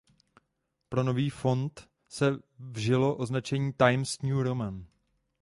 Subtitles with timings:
[0.89, 4.85] Pro nový font se vžilo označení Times New Roman.